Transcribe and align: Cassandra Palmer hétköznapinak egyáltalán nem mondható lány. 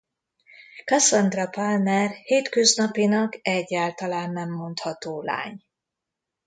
Cassandra 0.85 1.47
Palmer 1.47 2.09
hétköznapinak 2.11 3.37
egyáltalán 3.41 4.31
nem 4.31 4.49
mondható 4.51 5.21
lány. 5.21 5.63